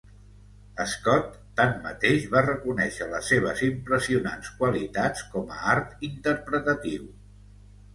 Scott, 0.93 1.35
tanmateix, 1.59 2.25
va 2.33 2.43
reconèixer 2.47 3.09
les 3.13 3.31
seves 3.35 3.63
impressionants 3.71 4.53
qualitats 4.59 5.27
com 5.37 5.57
a 5.61 5.65
art 5.79 6.07
interpretatiu. 6.13 7.11